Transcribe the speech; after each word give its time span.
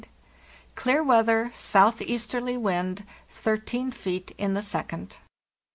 Clear 0.73 1.03
weather, 1.03 1.51
southeasterly 1.53 2.57
wind 2.57 3.05
(13 3.29 3.91
feet 3.91 4.31
in 4.35 4.55
the 4.55 4.61
second). 4.63 5.17